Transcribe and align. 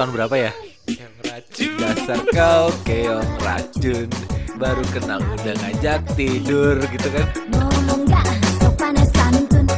tahun 0.00 0.16
berapa 0.16 0.32
ya? 0.32 0.52
Yang 0.88 1.14
racun. 1.28 1.72
Dasar 1.76 2.20
kau 2.32 2.72
keong 2.88 3.32
racun 3.44 4.08
Baru 4.56 4.80
kenal 4.96 5.20
udah 5.20 5.54
ngajak 5.60 6.00
tidur 6.16 6.80
gitu 6.88 7.08
kan 7.12 7.26
Ngomong 7.52 8.08
gak 8.08 8.24
sopan 8.64 8.96
santun 9.12 9.68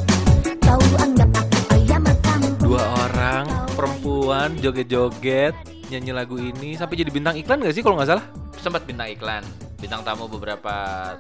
Kau 0.63 0.79
anggap 1.03 1.27
aku 1.35 1.59
ayam 1.75 2.07
Dua 2.63 2.83
orang 3.11 3.51
perempuan 3.75 4.55
joget-joget 4.63 5.59
Nyanyi 5.91 6.15
lagu 6.15 6.39
ini 6.39 6.79
Sampai 6.79 7.03
jadi 7.03 7.11
bintang 7.11 7.35
iklan 7.35 7.59
gak 7.59 7.75
sih 7.75 7.83
kalau 7.83 7.99
nggak 7.99 8.15
salah? 8.15 8.25
Sempat 8.63 8.87
bintang 8.87 9.11
iklan, 9.11 9.43
bintang 9.83 10.07
tamu 10.07 10.31
beberapa 10.31 10.71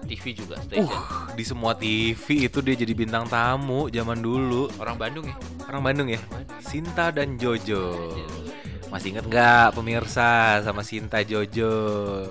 TV 0.06 0.30
juga 0.30 0.62
station. 0.62 0.86
Uh, 0.86 1.26
di 1.34 1.42
semua 1.42 1.74
TV 1.74 2.46
itu 2.46 2.62
dia 2.62 2.78
jadi 2.78 2.94
bintang 2.94 3.26
tamu 3.26 3.90
zaman 3.90 4.22
dulu 4.22 4.70
Orang 4.78 4.94
Bandung 4.94 5.26
ya. 5.26 5.34
Orang 5.66 5.82
Bandung 5.82 6.06
ya? 6.06 6.22
Sinta 6.62 7.10
dan 7.10 7.34
Jojo 7.34 7.98
Masih 8.92 9.16
inget 9.16 9.24
nggak 9.24 9.72
pemirsa 9.72 10.60
sama 10.60 10.84
Sinta 10.84 11.24
Jojo? 11.24 11.72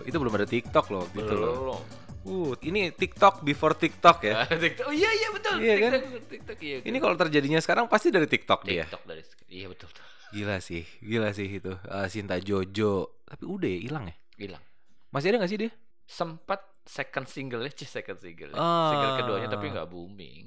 Itu 0.05 0.21
belum 0.21 0.37
ada 0.37 0.45
TikTok 0.45 0.85
loh 0.93 1.09
gitu 1.09 1.33
loh 1.33 1.53
Belum. 1.57 1.81
Uh, 2.21 2.53
ini 2.61 2.93
TikTok 2.93 3.41
before 3.41 3.73
TikTok 3.73 4.21
ya. 4.21 4.45
TikTok. 4.69 4.85
Oh 4.85 4.93
iya 4.93 5.09
iya 5.09 5.33
betul. 5.33 5.57
Iya 5.57 5.75
kan? 5.81 5.91
TikTok, 5.97 6.25
TikTok 6.29 6.57
iya. 6.61 6.77
Ini 6.85 6.97
kalau 7.01 7.17
terjadinya 7.17 7.57
sekarang 7.57 7.89
pasti 7.89 8.13
dari 8.13 8.29
TikTok 8.29 8.61
dia. 8.61 8.85
TikTok 8.85 9.03
dari 9.09 9.25
iya 9.49 9.65
betul 9.65 9.89
betul. 9.89 10.05
Gila 10.31 10.61
sih, 10.61 10.85
gila 11.01 11.33
sih 11.33 11.49
itu. 11.49 11.73
Eh, 11.81 12.07
Sinta 12.13 12.37
Jojo. 12.37 13.25
Tapi 13.25 13.43
udah 13.43 13.65
ya 13.73 13.79
hilang 13.81 14.05
ya. 14.05 14.15
Hilang. 14.37 14.63
Masih 15.09 15.33
ada 15.33 15.41
gak 15.41 15.49
sih 15.49 15.59
dia? 15.65 15.71
Sempat 16.05 16.61
second 16.85 17.25
single 17.25 17.65
ya, 17.65 17.73
second 17.73 18.21
single. 18.21 18.53
Ah. 18.53 18.93
Single 18.93 19.13
keduanya 19.25 19.49
tapi 19.49 19.65
nggak 19.73 19.89
booming. 19.89 20.40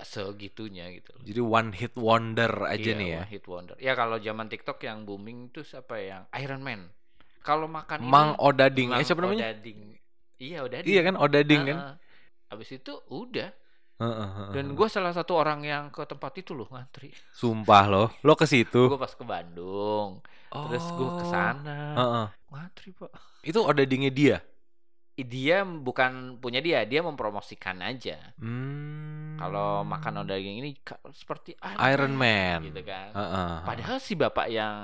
Nggak 0.00 0.08
segitunya 0.08 0.88
gitu 0.96 1.12
loh. 1.12 1.20
Jadi 1.20 1.40
one 1.44 1.70
hit 1.76 1.92
wonder 1.92 2.48
aja 2.64 2.80
Iya, 2.80 2.96
nih 2.96 3.08
ya. 3.12 3.20
one 3.20 3.28
hit 3.28 3.44
wonder. 3.44 3.76
Ya 3.76 3.92
kalau 3.92 4.16
zaman 4.16 4.48
TikTok 4.48 4.80
yang 4.80 5.04
booming 5.04 5.52
itu 5.52 5.60
siapa 5.60 6.00
ya? 6.00 6.24
yang 6.24 6.24
Iron 6.40 6.64
Man. 6.64 6.88
Kalau 7.44 7.68
makan 7.68 8.00
Mang 8.00 8.32
ini, 8.32 8.40
Odading. 8.40 8.88
Mang 8.88 9.00
Eh 9.00 9.04
siapa 9.04 9.20
namanya? 9.20 9.52
Odading. 9.52 9.78
Iya 10.40 10.58
Odading. 10.64 10.88
Iya 10.88 11.00
kan 11.04 11.14
Odading 11.20 11.62
kan. 11.68 11.76
Ah, 11.76 11.94
Abis 12.48 12.72
itu 12.72 12.92
udah. 13.12 13.52
Heeh, 14.00 14.28
heeh, 14.32 14.48
Dan 14.56 14.72
heeh. 14.72 14.76
gue 14.80 14.88
salah 14.88 15.12
satu 15.12 15.36
orang 15.36 15.60
yang 15.60 15.92
ke 15.92 16.00
tempat 16.08 16.32
itu 16.40 16.56
loh 16.56 16.64
ngantri. 16.72 17.12
Sumpah 17.36 17.84
loh, 17.84 18.08
lo 18.24 18.32
ke 18.32 18.48
situ. 18.48 18.88
Gue 18.88 18.96
pas 18.96 19.12
ke 19.12 19.20
Bandung, 19.20 20.24
terus 20.48 20.84
gue 20.96 21.08
ke 21.20 21.24
Oh. 21.24 21.28
sana 21.28 21.80
Heeh. 22.00 22.26
ngantri 22.48 22.96
pak. 22.96 23.12
Itu 23.44 23.60
Odadingnya 23.60 24.08
dia. 24.08 24.40
Dia 25.20 25.60
bukan 25.68 26.40
punya 26.40 26.64
dia, 26.64 26.80
dia 26.88 27.04
mempromosikan 27.04 27.84
aja. 27.84 28.16
Hmm. 28.40 29.09
Kalau 29.40 29.80
makan 29.82 30.22
daging 30.22 30.60
ini 30.60 30.70
seperti 31.10 31.56
Iron 31.82 32.12
Man. 32.12 32.60
gitu 32.62 32.82
kan. 32.82 33.10
Heeh. 33.10 33.52
Padahal 33.64 33.96
si 33.96 34.12
bapak 34.12 34.46
yang 34.46 34.76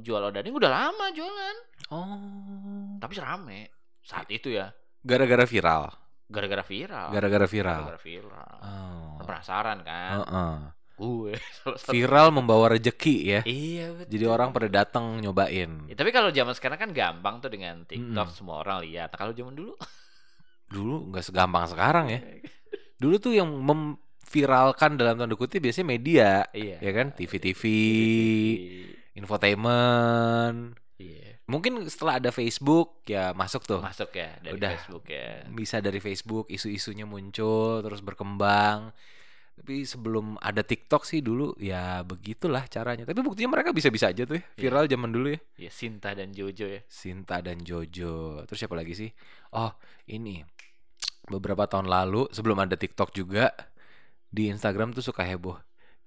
jual 0.00 0.24
odading 0.24 0.50
udah 0.50 0.70
lama 0.70 1.06
jualan, 1.12 1.56
Oh. 1.88 2.96
tapi 2.96 3.14
rame 3.16 3.68
saat 4.00 4.24
itu 4.28 4.48
ya, 4.50 4.72
Gara-gara 4.98 5.44
viral. 5.44 5.92
gara-gara 6.26 6.60
viral. 6.60 7.08
Gara-gara 7.10 7.46
viral. 7.46 7.80
Gara-gara 7.84 8.00
viral. 8.00 8.54
Oh. 8.60 9.20
Penasaran 9.22 9.78
kan? 9.82 10.16
Heeh. 10.18 10.56
Gue 10.98 11.30
salah 11.62 11.78
satu- 11.78 11.94
Viral 11.94 12.28
membawa 12.28 12.74
rejeki 12.74 13.16
ya. 13.22 13.40
Iya 13.44 13.94
betul. 13.94 14.10
Jadi 14.10 14.24
orang 14.26 14.50
pada 14.50 14.66
datang 14.66 15.22
nyobain. 15.22 15.86
Ya, 15.86 15.94
tapi 15.94 16.10
kalau 16.10 16.28
zaman 16.28 16.52
sekarang 16.52 16.74
kan 16.76 16.90
gampang 16.90 17.38
tuh 17.38 17.46
dengan 17.48 17.84
TikTok 17.84 18.26
Mm-mm. 18.26 18.34
semua 18.34 18.60
orang 18.60 18.82
lihat. 18.82 19.12
Kalau 19.12 19.30
zaman 19.30 19.54
dulu 19.54 19.78
Dulu 20.68 21.08
nggak 21.08 21.24
segampang 21.24 21.64
sekarang 21.64 22.10
ya. 22.10 22.20
Dulu 22.98 23.14
tuh 23.16 23.32
yang 23.32 23.46
memviralkan 23.46 24.98
dalam 24.98 25.14
tanda 25.16 25.38
kutip 25.38 25.62
biasanya 25.62 25.86
media, 25.86 26.30
Iya. 26.50 26.82
ya 26.82 26.92
kan? 26.92 27.14
TV-TV, 27.14 27.62
infotainment. 29.14 30.74
Iya. 30.98 31.38
Mungkin 31.48 31.86
setelah 31.86 32.18
ada 32.20 32.30
Facebook 32.34 33.06
ya 33.06 33.30
masuk 33.32 33.64
tuh. 33.64 33.80
Masuk 33.80 34.10
ya 34.12 34.36
dari 34.42 34.58
Udah. 34.58 34.70
Facebook 34.76 35.04
ya. 35.08 35.46
Bisa 35.48 35.78
dari 35.78 36.02
Facebook 36.02 36.50
isu-isunya 36.50 37.06
muncul 37.06 37.80
terus 37.80 38.02
berkembang. 38.02 38.90
Tapi 39.58 39.82
sebelum 39.82 40.38
ada 40.38 40.62
TikTok 40.62 41.02
sih 41.02 41.18
dulu 41.18 41.54
ya 41.58 42.02
begitulah 42.06 42.66
caranya. 42.70 43.02
Tapi 43.02 43.18
buktinya 43.26 43.58
mereka 43.58 43.74
bisa-bisa 43.74 44.10
aja 44.10 44.22
tuh 44.22 44.38
ya. 44.38 44.44
Viral 44.54 44.86
zaman 44.86 45.10
dulu 45.10 45.34
ya. 45.34 45.40
Ya 45.58 45.70
Sinta 45.72 46.14
dan 46.14 46.30
Jojo 46.30 46.66
ya. 46.68 46.82
Sinta 46.86 47.42
dan 47.42 47.62
Jojo. 47.62 48.42
Terus 48.46 48.58
siapa 48.58 48.76
lagi 48.78 48.94
sih? 48.94 49.10
Oh, 49.54 49.72
ini. 50.06 50.42
Beberapa 51.28 51.68
tahun 51.68 51.86
lalu 51.86 52.28
sebelum 52.32 52.56
ada 52.58 52.74
TikTok 52.74 53.12
juga 53.12 53.52
di 54.28 54.48
Instagram 54.48 54.92
tuh 54.92 55.04
suka 55.04 55.24
heboh. 55.24 55.56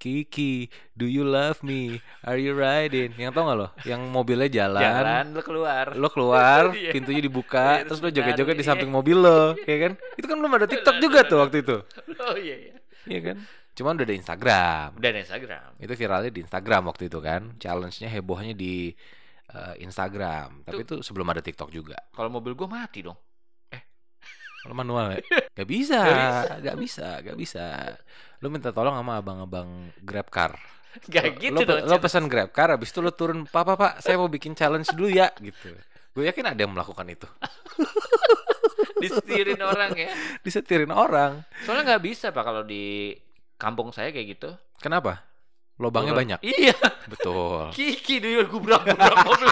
Kiki, 0.01 0.65
do 0.97 1.05
you 1.05 1.21
love 1.21 1.61
me? 1.61 2.01
Are 2.25 2.41
you 2.41 2.57
riding? 2.57 3.13
Yang 3.21 3.37
tau 3.37 3.45
gak 3.45 3.57
lo? 3.61 3.67
Yang 3.85 4.01
mobilnya 4.09 4.49
jalan, 4.49 4.81
Jalan 4.81 5.25
lu 5.29 5.41
keluar. 5.45 5.93
lo 5.93 6.09
keluar, 6.09 6.61
Iya. 6.73 6.89
pintunya 6.89 7.21
dibuka, 7.21 7.77
Iya, 7.77 7.85
terus 7.85 8.01
lo 8.01 8.09
joget-joget 8.09 8.57
di 8.57 8.65
samping 8.65 8.89
mobil 8.89 9.21
lo, 9.21 9.53
ya 9.61 9.77
kan? 9.77 9.93
Itu 10.17 10.25
kan 10.25 10.41
belum 10.41 10.57
ada 10.57 10.65
TikTok 10.65 10.97
juga 10.97 11.21
tuh 11.21 11.38
waktu 11.45 11.61
itu, 11.61 11.77
Oh 12.17 12.33
iya 12.33 12.55
iya. 12.57 12.73
iya 13.05 13.19
kan? 13.21 13.38
Cuman 13.77 13.93
udah 13.93 14.05
ada 14.09 14.15
Instagram. 14.17 14.88
Dan 14.97 15.13
Instagram. 15.21 15.69
Itu 15.77 15.93
viralnya 15.93 16.31
di 16.33 16.41
Instagram 16.43 16.81
waktu 16.89 17.03
itu 17.05 17.19
kan. 17.21 17.41
Challenge-nya 17.61 18.09
hebohnya 18.09 18.57
di 18.57 18.91
eh, 19.53 19.73
Instagram. 19.85 20.65
Tapi 20.65 20.81
itu 20.81 21.05
sebelum 21.05 21.29
ada 21.29 21.45
TikTok 21.45 21.69
juga. 21.69 21.95
Kalau 22.09 22.33
mobil 22.33 22.57
gua 22.57 22.67
mati 22.67 23.05
dong. 23.05 23.15
Kalau 24.61 24.75
manual 24.77 25.17
ya? 25.17 25.19
Gak 25.57 25.67
bisa, 25.67 25.99
gak 26.63 26.77
bisa, 26.79 27.19
gak 27.22 27.38
bisa. 27.38 27.66
Lu 28.39 28.47
minta 28.47 28.72
tolong 28.72 28.95
sama 28.95 29.19
abang-abang 29.19 29.89
Grab 29.99 30.29
Car. 30.31 30.55
Gak 31.09 31.38
gitu 31.41 31.61
lo, 31.66 31.81
dong. 31.81 31.89
lo 31.89 31.95
pesan 31.99 32.25
Grab 32.29 32.49
Car, 32.53 32.73
habis 32.73 32.89
itu 32.94 33.01
lo 33.03 33.11
turun, 33.11 33.45
Pak, 33.45 33.63
Pak, 33.63 33.75
Pak, 33.77 33.94
saya 34.00 34.16
mau 34.17 34.29
bikin 34.31 34.53
challenge 34.55 34.91
dulu 34.95 35.11
ya, 35.11 35.29
gitu. 35.39 35.75
Gue 36.11 36.27
yakin 36.27 36.51
ada 36.51 36.59
yang 36.59 36.75
melakukan 36.75 37.07
itu. 37.07 37.27
Disetirin 39.01 39.61
orang 39.63 39.91
ya. 39.97 40.11
Disetirin 40.45 40.91
orang. 40.91 41.41
Soalnya 41.66 41.95
nggak 41.95 42.03
bisa 42.05 42.29
pak 42.29 42.44
kalau 42.45 42.61
di 42.61 43.16
kampung 43.57 43.89
saya 43.89 44.13
kayak 44.13 44.27
gitu. 44.38 44.50
Kenapa? 44.77 45.25
Lobangnya 45.81 46.13
Orang- 46.13 46.38
banyak. 46.38 46.39
Iya. 46.45 46.77
Betul. 47.09 47.73
Kiki 47.73 48.21
dia 48.21 48.45
gubrak 48.45 48.85
gubrak 48.85 49.17
mobil. 49.25 49.50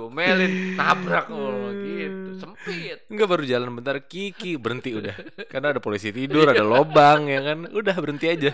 Gomelin, 0.00 0.76
tabrak 0.76 1.26
oh, 1.32 1.72
gitu, 1.72 2.30
sempit. 2.38 3.08
Enggak 3.08 3.28
baru 3.28 3.42
jalan 3.46 3.70
bentar 3.74 3.96
Kiki 4.04 4.60
berhenti 4.60 4.92
udah. 4.96 5.16
Karena 5.52 5.72
ada 5.72 5.80
polisi 5.80 6.12
tidur, 6.12 6.48
ada 6.50 6.64
lobang 6.64 7.26
ya 7.30 7.40
kan. 7.40 7.68
Udah 7.72 7.96
berhenti 7.96 8.26
aja. 8.28 8.52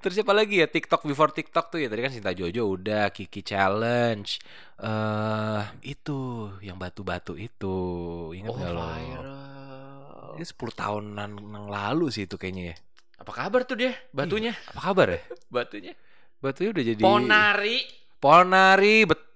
Terus 0.00 0.12
siapa 0.12 0.36
lagi 0.36 0.60
ya 0.60 0.68
TikTok 0.68 1.08
before 1.08 1.32
TikTok 1.32 1.72
tuh 1.72 1.80
ya 1.80 1.88
tadi 1.88 2.04
kan 2.04 2.12
Sinta 2.12 2.36
Jojo 2.36 2.68
udah 2.76 3.08
Kiki 3.08 3.40
challenge 3.40 4.36
eh 4.76 5.64
itu 5.88 6.48
yang 6.60 6.76
batu-batu 6.76 7.32
itu 7.32 7.76
ingat 8.36 8.50
Oh, 8.52 8.56
nggak 8.60 8.72
lo? 8.76 8.84
Ini 10.36 10.44
10 10.44 10.56
tahunan 10.56 11.30
yang 11.36 11.66
lalu 11.68 12.12
sih 12.12 12.28
itu 12.28 12.36
kayaknya 12.36 12.72
ya. 12.72 12.76
Apa 13.20 13.32
kabar 13.32 13.64
tuh 13.64 13.76
dia? 13.76 13.92
Batunya, 14.12 14.52
Apa 14.72 14.80
kabar 14.92 15.16
ya? 15.16 15.20
batunya. 15.52 15.92
Batunya 16.40 16.70
udah 16.72 16.84
jadi 16.84 17.00
Ponari. 17.04 17.78
Ponari 18.20 18.96
betul, 19.08 19.29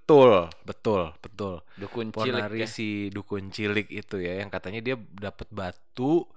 betul, 0.68 1.16
betul. 1.24 1.64
Dukun 1.80 2.12
Ponari 2.12 2.60
cilik 2.60 2.64
ya. 2.64 2.68
si 2.68 3.08
dukun 3.08 3.48
cilik 3.48 3.88
itu 3.88 4.20
ya 4.20 4.44
yang 4.44 4.52
katanya 4.52 4.84
dia 4.84 4.96
dapat 4.96 5.48
batu 5.48 6.28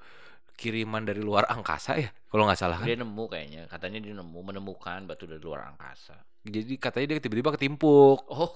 kiriman 0.58 1.06
dari 1.06 1.22
luar 1.22 1.46
angkasa 1.54 2.02
ya 2.02 2.10
kalau 2.32 2.50
nggak 2.50 2.60
salah 2.60 2.82
kan. 2.82 2.88
Dia 2.88 2.98
nemu 2.98 3.24
kayaknya, 3.30 3.62
katanya 3.70 4.00
dia 4.02 4.14
nemu 4.18 4.40
menemukan 4.42 5.06
batu 5.06 5.30
dari 5.30 5.40
luar 5.40 5.70
angkasa. 5.76 6.18
Jadi 6.48 6.80
katanya 6.80 7.06
dia 7.16 7.20
tiba-tiba 7.20 7.52
ketimpuk. 7.54 8.24
Oh, 8.32 8.52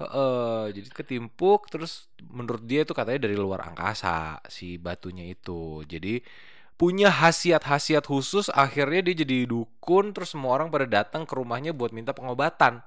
Heeh, 0.00 0.62
jadi 0.74 0.88
ketimpuk 0.90 1.70
terus 1.70 2.10
menurut 2.26 2.66
dia 2.66 2.82
itu 2.82 2.92
katanya 2.92 3.24
dari 3.30 3.38
luar 3.38 3.70
angkasa 3.70 4.42
si 4.50 4.76
batunya 4.76 5.30
itu. 5.30 5.86
Jadi 5.86 6.20
punya 6.80 7.12
khasiat-khasiat 7.12 8.08
khusus 8.08 8.48
akhirnya 8.48 9.12
dia 9.12 9.22
jadi 9.22 9.44
dukun 9.44 10.16
terus 10.16 10.32
semua 10.32 10.56
orang 10.56 10.72
pada 10.72 10.88
datang 10.88 11.28
ke 11.28 11.32
rumahnya 11.36 11.76
buat 11.76 11.92
minta 11.92 12.16
pengobatan. 12.16 12.80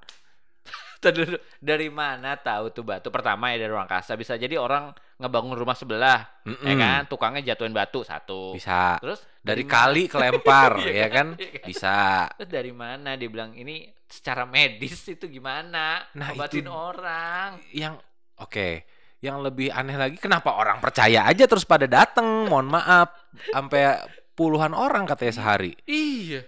Dari 1.60 1.88
mana 1.88 2.36
tahu 2.36 2.70
tuh 2.70 2.84
batu? 2.84 3.10
Pertama 3.10 3.52
ya 3.52 3.60
dari 3.60 3.72
ruang 3.72 3.84
angkasa. 3.84 4.14
Bisa 4.14 4.36
jadi 4.36 4.56
orang 4.56 4.92
ngebangun 5.18 5.56
rumah 5.56 5.74
sebelah, 5.74 6.20
ya 6.44 6.52
Mm-mm. 6.54 6.78
kan? 6.78 7.02
Tukangnya 7.08 7.42
jatuhin 7.44 7.72
batu 7.72 8.02
satu. 8.02 8.54
Bisa. 8.54 9.00
Terus 9.00 9.20
Dari 9.40 9.64
mana- 9.64 9.74
kali 9.74 10.02
kelempar 10.06 10.72
Iya 10.84 10.92
ya 10.94 11.08
kan? 11.10 11.28
Kan? 11.36 11.64
Bisa. 11.64 11.98
Terus 12.38 12.50
dari 12.50 12.72
mana 12.72 13.16
dia 13.16 13.28
bilang 13.28 13.52
ini 13.52 13.88
secara 14.06 14.46
medis 14.46 15.04
itu 15.06 15.26
gimana? 15.26 16.06
Nah, 16.14 16.32
Obatin 16.32 16.64
itu- 16.64 16.72
orang. 16.72 17.60
yang 17.72 17.98
oke 18.36 18.86
yang 19.20 19.40
lebih 19.40 19.72
aneh 19.72 19.96
lagi 19.96 20.20
kenapa 20.20 20.52
orang 20.52 20.78
percaya 20.78 21.24
aja 21.24 21.48
terus 21.48 21.64
pada 21.64 21.88
dateng 21.88 22.44
mohon 22.44 22.68
maaf 22.68 23.08
sampai 23.50 24.04
puluhan 24.34 24.76
orang 24.76 25.08
katanya 25.08 25.40
sehari 25.40 25.72
Iya. 25.86 26.44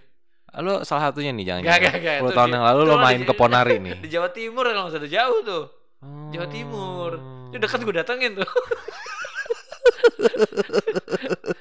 Lo 0.58 0.80
salah 0.82 1.02
satunya 1.06 1.30
nih 1.30 1.44
jangan 1.44 1.62
Gak, 1.62 1.78
gak, 1.78 1.94
gak. 1.98 2.16
10 2.20 2.22
Itu 2.22 2.32
tahun 2.32 2.48
di- 2.48 2.54
yang 2.54 2.64
lalu 2.64 2.80
lo 2.82 2.94
di- 2.94 3.02
main 3.02 3.20
ke 3.22 3.32
Ponari 3.32 3.76
nih 3.84 3.94
Di 3.98 4.08
Jawa 4.08 4.28
Timur 4.30 4.64
kalau 4.64 4.86
usah 4.86 5.00
jauh 5.00 5.40
tuh. 5.42 5.64
Jawa 6.28 6.46
Timur. 6.46 7.10
Oh. 7.14 7.48
Itu 7.48 7.58
dekat 7.58 7.80
gue 7.80 7.94
datengin 7.94 8.32
tuh. 8.34 8.46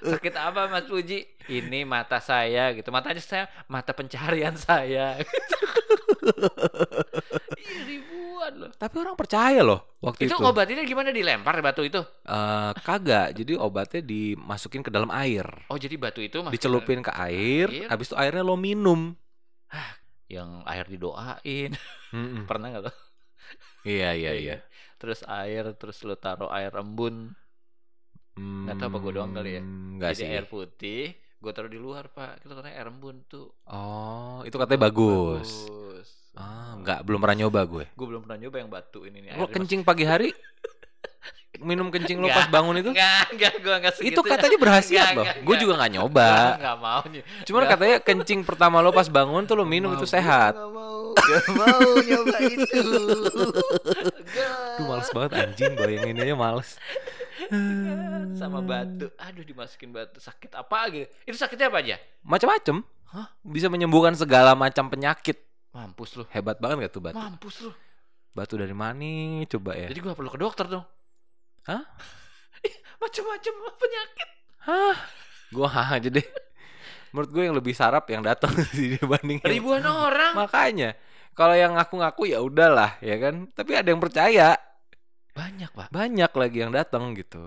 Sakit 0.05 0.35
apa 0.35 0.67
Mas 0.67 0.85
Puji? 0.85 1.25
Ini 1.45 1.83
mata 1.83 2.17
saya 2.19 2.73
gitu. 2.73 2.89
Matanya 2.89 3.19
saya 3.19 3.45
mata 3.65 3.91
pencarian 3.91 4.53
saya. 4.55 5.15
Ih, 7.55 7.69
ribuan 7.85 8.53
loh. 8.57 8.71
Tapi 8.71 8.95
orang 8.97 9.15
percaya 9.15 9.61
loh 9.61 9.94
waktu 10.05 10.29
Itu 10.29 10.35
itu. 10.37 10.45
obatinnya 10.45 10.85
gimana 10.85 11.09
dilempar 11.09 11.55
batu 11.65 11.81
itu? 11.81 12.01
Eh, 12.25 12.71
kagak. 12.85 13.33
Jadi 13.37 13.53
obatnya 13.57 14.01
dimasukin 14.05 14.81
ke 14.85 14.91
dalam 14.93 15.09
air. 15.09 15.45
Oh, 15.69 15.77
jadi 15.81 15.95
batu 15.97 16.21
itu 16.21 16.37
Dicelupin 16.53 17.01
ke 17.01 17.11
air, 17.13 17.67
Air. 17.69 17.89
habis 17.89 18.07
itu 18.09 18.15
airnya 18.17 18.43
lo 18.45 18.55
minum. 18.57 19.17
yang 20.25 20.65
air 20.65 20.85
didoain. 20.89 21.71
Mm-mm. 22.13 22.45
Pernah 22.49 22.67
nggak 22.73 22.83
lo? 22.89 22.91
Iya, 23.85 24.17
iya, 24.17 24.31
iya. 24.33 24.55
Terus 24.97 25.21
air, 25.29 25.69
terus 25.77 26.01
lo 26.01 26.17
taruh 26.17 26.49
air 26.49 26.73
embun. 26.73 27.29
Nggak 28.35 28.75
tahu 28.81 28.87
apa 28.89 28.97
gua 28.99 29.11
doang 29.13 29.31
kali 29.37 29.49
ya? 29.57 29.61
Enggak 29.61 30.11
jadi 30.17 30.19
sih. 30.19 30.27
air 30.33 30.45
putih, 30.49 31.01
gue 31.15 31.51
taruh 31.53 31.69
di 31.71 31.77
luar 31.79 32.09
pak. 32.09 32.41
Kita 32.41 32.51
katanya 32.57 32.75
air 32.81 32.89
embun 32.89 33.21
tuh. 33.29 33.53
Oh, 33.69 34.41
itu 34.43 34.57
katanya 34.57 34.81
bagus. 34.89 35.69
Bagus. 35.69 36.09
Ah, 36.35 36.75
enggak, 36.75 36.99
belum 37.01 37.19
pernah 37.19 37.37
nyoba 37.41 37.63
gue. 37.63 37.85
Gue 37.91 38.07
belum 38.07 38.21
pernah 38.21 38.37
nyoba 38.37 38.57
yang 38.59 38.67
batu 38.67 39.03
ini 39.03 39.23
nih. 39.23 39.29
Lo 39.35 39.47
kencing 39.47 39.81
pagi 39.81 40.03
hari? 40.03 40.29
Minum 41.55 41.87
kencing 41.87 42.19
lo 42.19 42.27
Nggak, 42.27 42.35
pas 42.35 42.47
bangun 42.51 42.75
itu? 42.77 42.91
Enggak, 42.91 43.25
enggak, 43.31 43.53
gue 43.57 43.73
enggak 43.73 43.93
segitu. 43.95 44.11
Itu 44.11 44.21
katanya 44.21 44.57
berhasil 44.59 44.91
Enggak, 44.91 45.07
loh. 45.09 45.23
enggak, 45.23 45.35
Gue 45.35 45.43
enggak. 45.47 45.61
juga 45.63 45.73
nggak 45.79 45.91
nyoba. 45.95 46.27
Enggak 46.59 46.77
mau 46.77 47.01
nih. 47.07 47.21
Cuman 47.41 47.61
Nggak. 47.63 47.71
katanya 47.71 47.97
kencing 48.03 48.39
pertama 48.43 48.77
lo 48.83 48.91
pas 48.91 49.07
bangun 49.07 49.43
tuh 49.47 49.55
lo 49.55 49.63
minum 49.63 49.95
itu 49.95 50.03
sehat. 50.03 50.53
Gak 50.53 50.67
mau, 50.67 51.15
gak 51.15 51.45
mau 51.55 51.89
nyoba 52.03 52.37
itu. 52.43 52.83
Enggak. 53.95 54.51
Duh 54.75 54.83
males 54.85 55.09
banget 55.09 55.31
anjing 55.33 55.71
bayangin 55.73 56.15
aja 56.19 56.35
males. 56.35 56.69
Sama 58.35 58.59
batu. 58.59 59.07
Aduh 59.15 59.43
dimasukin 59.43 59.95
batu. 59.95 60.19
Sakit 60.19 60.51
apa 60.51 60.79
gitu. 60.91 61.07
Itu 61.23 61.37
sakitnya 61.39 61.71
apa 61.71 61.79
aja? 61.79 61.95
Macam-macam. 62.19 62.83
Hah? 63.07 63.31
Bisa 63.41 63.71
menyembuhkan 63.71 64.11
segala 64.11 64.51
macam 64.53 64.91
penyakit. 64.91 65.39
Mampus 65.75 66.15
lu. 66.15 66.23
Hebat 66.31 66.55
banget 66.57 66.87
gak 66.87 66.93
tuh 66.95 67.03
batu? 67.03 67.19
Mampus 67.19 67.55
lu. 67.67 67.71
Batu 68.31 68.55
dari 68.55 68.71
mana? 68.71 69.43
Coba 69.43 69.75
ya. 69.75 69.91
Jadi 69.91 69.99
gue 69.99 70.13
perlu 70.15 70.31
ke 70.31 70.39
dokter 70.39 70.71
dong. 70.71 70.87
Hah? 71.67 71.83
Macam-macam 73.03 73.53
penyakit. 73.75 74.29
Hah? 74.65 74.95
Gua 75.51 75.67
hah 75.67 75.99
aja 75.99 76.07
deh. 76.07 76.25
Menurut 77.11 77.29
gue 77.31 77.43
yang 77.43 77.55
lebih 77.55 77.75
sarap 77.75 78.07
yang 78.07 78.23
datang 78.23 78.55
sih 78.71 78.95
dibanding 78.95 79.43
yang- 79.43 79.51
Ribuan 79.51 79.83
orang. 79.83 80.31
Makanya 80.33 80.95
kalau 81.35 81.53
yang 81.53 81.75
ngaku-ngaku 81.75 82.31
ya 82.31 82.39
udahlah 82.39 82.95
ya 83.03 83.19
kan. 83.19 83.51
Tapi 83.51 83.71
ada 83.75 83.87
yang 83.91 83.99
percaya. 83.99 84.55
Banyak 85.35 85.75
pak. 85.75 85.87
Banyak 85.91 86.31
lagi 86.31 86.57
yang 86.63 86.71
datang 86.71 87.11
gitu. 87.13 87.43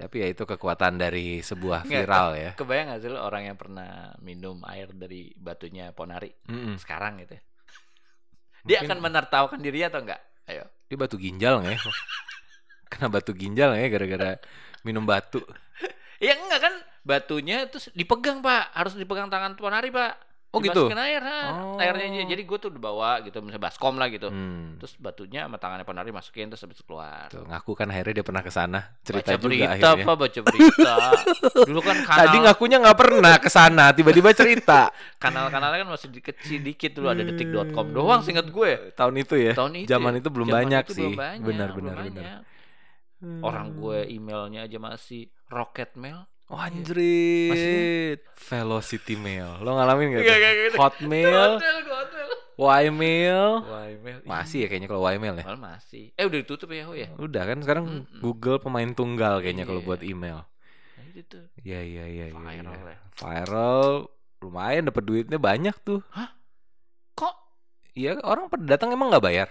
Tapi 0.00 0.16
ya 0.24 0.26
itu 0.32 0.48
kekuatan 0.48 0.96
dari 0.96 1.44
sebuah 1.44 1.84
Nggak, 1.84 1.92
viral 1.92 2.28
ya. 2.32 2.50
Kebayang 2.56 2.86
gak 2.96 3.00
sih 3.04 3.10
lo 3.12 3.20
orang 3.20 3.52
yang 3.52 3.56
pernah 3.60 4.16
minum 4.24 4.64
air 4.64 4.88
dari 4.96 5.28
batunya 5.36 5.92
Ponari 5.92 6.32
Mm-mm. 6.48 6.80
sekarang 6.80 7.20
gitu 7.20 7.36
ya? 7.36 7.42
Dia 8.64 8.76
Mungkin 8.80 8.88
akan 8.88 8.98
menertawakan 9.04 9.58
dirinya 9.60 9.88
atau 9.92 10.00
enggak? 10.04 10.20
Ayo. 10.48 10.64
dia 10.90 10.98
batu 10.98 11.14
ginjal 11.20 11.62
nggak 11.62 11.74
ya? 11.76 11.80
Kena 12.90 13.06
batu 13.12 13.30
ginjal 13.36 13.70
nggak 13.70 13.82
ya 13.84 13.88
gara-gara 13.92 14.30
minum 14.82 15.04
batu. 15.04 15.44
Ya 16.20 16.36
enggak 16.36 16.60
kan 16.60 16.74
batunya 17.00 17.64
terus 17.72 17.88
dipegang 17.96 18.44
pak 18.44 18.76
harus 18.76 18.92
dipegang 18.92 19.32
tangan 19.32 19.56
Ponari 19.56 19.88
pak 19.88 20.29
Oh, 20.50 20.58
gitu? 20.58 20.90
Air 20.90 21.22
ha. 21.22 21.40
Oh. 21.54 21.78
airnya 21.78 22.10
aja. 22.12 22.26
jadi 22.28 22.42
gue 22.42 22.58
tuh 22.58 22.68
dibawa 22.68 23.22
gitu 23.22 23.38
misalnya 23.38 23.62
baskom 23.62 23.94
lah 23.94 24.06
gitu 24.06 24.26
Hmm. 24.26 24.74
terus 24.76 24.98
batunya 24.98 25.46
sama 25.46 25.56
tangannya 25.56 25.82
Ponari 25.82 26.10
masukin 26.10 26.46
terus 26.46 26.58
habis 26.60 26.80
keluar 26.80 27.30
Tuh, 27.30 27.46
ngaku 27.46 27.70
kan 27.72 27.86
akhirnya 27.86 28.18
dia 28.18 28.26
pernah 28.26 28.40
ke 28.40 28.50
sana. 28.50 28.98
Cerita 29.00 29.30
baca 29.30 29.34
juga 29.36 29.46
berita 29.46 29.70
akhirnya. 29.70 30.04
pak 30.04 30.16
baca 30.16 30.40
berita 30.42 30.94
dulu 31.70 31.80
kan 31.80 31.96
kanal 32.02 32.18
Tadi 32.20 32.36
ngakunya 32.40 32.76
nggak 32.78 32.98
pernah 32.98 33.34
ke 33.36 33.46
sana, 33.48 33.84
tiba-tiba 33.90 34.28
cerita. 34.32 34.80
kanal-kanalnya 35.16 35.78
kan 35.80 35.88
masih 35.88 36.08
dikit 36.08 36.34
dikit 36.42 36.90
dulu 36.92 37.06
ada 37.08 37.22
detik.com 37.22 37.86
doang 37.88 38.20
singkat 38.20 38.50
gue 38.50 38.70
Tahun 38.92 39.14
itu 39.16 39.34
ya. 39.36 39.52
tahun 39.54 39.72
itu 39.76 39.88
Zaman 39.88 40.12
ya. 40.12 40.18
itu 40.18 40.28
belum 40.28 40.46
Zaman 40.46 40.58
banyak 40.58 40.82
itu 40.82 40.92
sih. 40.92 41.02
belum 41.04 41.14
banyak, 41.16 41.46
benar 41.46 41.68
belum 41.70 41.84
benar 41.86 41.96
benar. 42.02 42.10
banyak. 42.10 42.40
orang 43.40 43.66
gue 43.72 43.98
emailnya 44.08 44.60
aja 44.64 44.78
masih 44.78 45.22
rocket 45.46 45.94
mail 45.94 46.24
Oh 46.50 46.58
anjrit. 46.58 48.18
Velocity 48.34 49.14
Mail. 49.14 49.62
Lo 49.62 49.78
ngalamin 49.78 50.18
gak? 50.18 50.22
Nggak, 50.26 50.26
tuh? 50.26 50.40
nggak, 50.42 50.54
nggak. 50.58 50.80
Hotmail, 50.82 51.52
Hotmail. 51.62 52.30
Ymail. 52.60 53.50
Wah, 53.64 53.86
email. 53.88 54.18
Masih 54.28 54.58
ya 54.64 54.68
kayaknya 54.68 54.88
kalau 54.92 55.00
Ymail 55.08 55.40
ya. 55.40 55.44
Masih. 55.56 56.12
Eh 56.12 56.24
udah 56.28 56.38
ditutup 56.44 56.68
ya 56.68 56.84
Yahoo 56.84 56.92
ya? 56.92 57.08
Udah 57.16 57.42
kan 57.48 57.58
sekarang 57.64 57.84
Mm-mm. 57.88 58.20
Google 58.20 58.60
pemain 58.60 58.90
tunggal 58.92 59.40
kayaknya 59.40 59.64
kalau 59.64 59.80
Iya. 59.80 59.88
buat 59.88 60.00
email. 60.04 60.38
Nah, 60.44 61.22
tuh. 61.24 61.44
Iya 61.64 61.80
iya 61.80 62.04
iya 62.04 62.24
iya. 62.28 62.36
Viral 62.36 62.76
iya. 62.76 62.92
ya. 62.92 62.98
Viral 63.16 63.88
lumayan 64.44 64.84
dapat 64.92 65.02
duitnya 65.08 65.38
banyak 65.40 65.76
tuh. 65.80 66.04
Kok 67.16 67.34
Iya 67.96 68.20
orang 68.22 68.52
pada 68.52 68.64
datang 68.76 68.92
emang 68.92 69.08
nggak 69.08 69.24
bayar? 69.24 69.48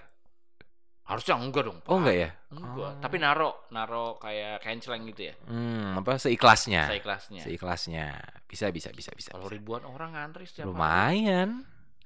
Harusnya 1.09 1.35
enggak 1.41 1.63
dong. 1.65 1.77
Pak. 1.81 1.89
Oh 1.89 1.97
enggak 1.97 2.17
ya? 2.21 2.29
Enggak. 2.53 2.91
Oh. 2.93 3.01
Tapi 3.01 3.15
naro, 3.17 3.49
naro 3.73 4.21
kayak 4.21 4.61
canceling 4.61 5.09
gitu 5.09 5.33
ya. 5.33 5.35
Hmm, 5.49 5.97
apa 5.97 6.21
seikhlasnya? 6.21 6.85
Seikhlasnya. 6.85 7.41
Seikhlasnya. 7.41 8.07
Bisa 8.45 8.69
bisa 8.69 8.93
bisa 8.93 9.09
bisa. 9.17 9.33
Kalau 9.33 9.49
ribuan 9.49 9.81
orang 9.89 10.13
ngantri 10.13 10.45
setiap 10.45 10.69
hari. 10.69 10.73
Lumayan. 10.77 11.49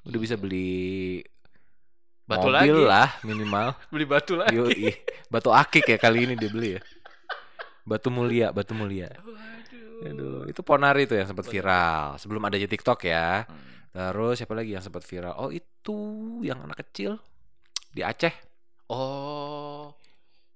Udah 0.08 0.20
bisa 0.20 0.40
beli 0.40 1.20
Batu 2.24 2.48
mobil 2.48 2.56
lagi. 2.56 2.84
lah 2.88 3.10
minimal. 3.28 3.68
Beli 3.92 4.06
batu 4.08 4.40
lagi. 4.40 4.56
Yoi. 4.56 4.96
Batu 5.28 5.52
akik 5.52 5.84
ya 5.92 6.00
kali 6.00 6.24
ini 6.24 6.40
dia 6.40 6.48
beli 6.48 6.80
ya. 6.80 6.82
Batu 7.84 8.08
mulia, 8.08 8.56
batu 8.56 8.72
mulia. 8.72 9.12
Waduh. 9.20 10.08
Aduh, 10.08 10.40
itu 10.48 10.64
Ponari 10.64 11.04
tuh 11.04 11.20
yang 11.20 11.28
sempat 11.28 11.44
viral. 11.52 12.16
Sebelum 12.16 12.40
adanya 12.48 12.68
TikTok 12.72 13.00
ya. 13.04 13.44
Hmm. 13.44 13.92
Terus 13.92 14.40
siapa 14.40 14.56
lagi 14.56 14.72
yang 14.72 14.84
sempat 14.84 15.04
viral? 15.04 15.36
Oh, 15.36 15.52
itu 15.52 15.96
yang 16.48 16.64
anak 16.64 16.80
kecil 16.88 17.20
di 17.92 18.02
Aceh. 18.02 18.32
Oh. 18.92 19.96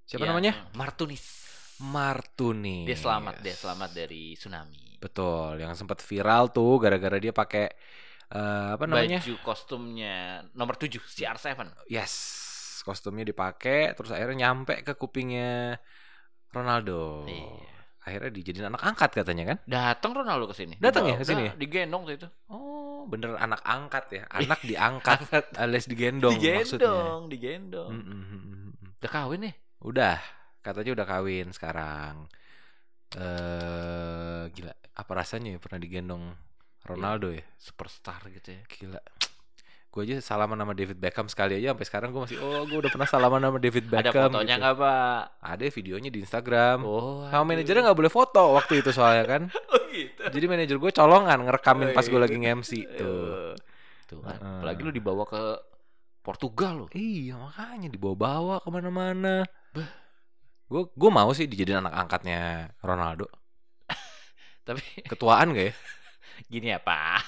Siapa 0.07 0.24
yang 0.24 0.39
namanya? 0.39 0.53
Martunis. 0.75 1.47
Martuni. 1.77 2.89
Dia 2.89 2.97
selamat, 2.97 3.45
dia 3.45 3.53
selamat 3.53 3.89
dari 3.94 4.33
tsunami. 4.33 4.97
Betul, 4.97 5.62
yang 5.62 5.77
sempat 5.77 6.01
viral 6.01 6.50
tuh 6.50 6.81
gara-gara 6.81 7.21
dia 7.21 7.29
pakai 7.29 7.69
eh, 8.33 8.69
apa 8.74 8.89
namanya? 8.89 9.21
Baju 9.21 9.35
kostumnya 9.45 10.41
nomor 10.57 10.74
7 10.74 10.97
CR7. 10.97 11.85
Yes, 11.85 12.13
kostumnya 12.81 13.27
dipakai 13.27 13.94
terus 13.94 14.09
akhirnya 14.09 14.50
nyampe 14.50 14.81
ke 14.81 14.97
kupingnya 14.97 15.77
Ronaldo. 16.49 17.30
Iya. 17.30 17.78
Akhirnya 18.07 18.31
dijadiin 18.31 18.68
anak 18.71 18.81
angkat 18.87 19.11
katanya 19.19 19.44
kan? 19.54 19.57
Datang 19.68 20.16
Ronaldo 20.16 20.47
ke 20.47 20.56
sini. 20.56 20.80
Datang 20.80 21.11
ya 21.11 21.19
ke 21.19 21.28
sini 21.28 21.51
Nah, 21.51 21.59
Digendong 21.59 22.07
tuh 22.07 22.16
itu. 22.16 22.28
Oh, 22.47 22.86
bener 23.07 23.40
anak 23.40 23.64
angkat 23.64 24.06
ya. 24.11 24.23
Anak 24.37 24.59
diangkat 24.61 25.19
alias 25.56 25.87
digendong, 25.87 26.35
maksudnya. 26.35 26.85
digendong, 26.85 27.21
digendong. 27.31 27.92
Mm, 27.92 28.04
mm. 28.14 28.97
Udah 28.99 29.11
kawin 29.11 29.40
nih. 29.47 29.56
Udah, 29.81 30.18
katanya 30.59 30.92
udah 30.99 31.07
kawin 31.07 31.47
sekarang. 31.56 32.28
Eh, 33.16 34.44
gila. 34.52 34.73
Apa 34.97 35.11
rasanya 35.16 35.56
ya 35.56 35.59
pernah 35.61 35.80
digendong 35.80 36.23
Ronaldo 36.83 37.31
ya? 37.31 37.45
Superstar 37.56 38.28
gitu 38.33 38.52
ya. 38.52 38.61
Gila. 38.68 39.02
Gue 39.97 40.06
aja 40.06 40.21
salaman 40.21 40.54
sama 40.54 40.77
David 40.77 41.01
Beckham 41.01 41.25
sekali 41.25 41.57
aja 41.57 41.73
sampai 41.73 41.85
sekarang 41.89 42.13
gue 42.13 42.21
masih 42.21 42.37
oh 42.37 42.69
gue 42.69 42.77
udah 42.77 42.92
pernah 42.94 43.09
salaman 43.09 43.42
sama 43.42 43.57
David 43.57 43.89
Ada 43.89 44.13
Beckham. 44.13 44.30
fotonya 44.30 44.54
gitu. 44.54 44.61
nggak 44.61 44.75
pak? 44.77 45.18
Ada 45.42 45.63
videonya 45.73 46.09
di 46.13 46.19
Instagram. 46.21 46.77
Oh, 46.85 47.25
Sama 47.25 47.44
manajernya 47.49 47.81
nggak 47.81 47.97
boleh 47.97 48.13
foto 48.13 48.44
waktu 48.54 48.85
itu 48.85 48.94
soalnya 48.94 49.25
kan. 49.25 49.42
Oh 49.73 49.81
gitu. 49.89 50.21
Jadi 50.30 50.45
manajer 50.45 50.77
gue 50.77 50.92
colongan 50.94 51.37
ngerekamin 51.42 51.89
Oh, 51.89 51.95
pas 51.97 52.06
gue 52.06 52.13
iya. 52.13 52.21
lagi 52.21 52.37
nge-MC 52.37 52.71
tuh. 52.94 53.57
Tuh 54.06 54.19
kan. 54.21 54.37
Heeh. 54.37 54.56
Apalagi 54.61 54.81
lu 54.85 54.94
dibawa 54.94 55.25
ke 55.25 55.42
Portugal 56.21 56.85
loh. 56.85 56.89
Iya 56.94 57.33
makanya 57.33 57.89
dibawa-bawa 57.89 58.61
ke 58.61 58.69
mana-mana. 58.69 59.49
Gue 60.69 60.81
gue 60.94 61.09
mau 61.09 61.33
sih 61.33 61.49
dijadiin 61.49 61.81
anak 61.81 61.97
angkatnya 61.97 62.69
Ronaldo. 62.85 63.25
Tapi 64.68 64.83
Ketuaan 65.09 65.57
gak 65.57 65.66
ya? 65.71 65.73
gini 66.54 66.69
ya 66.69 66.77
pak. 66.77 67.25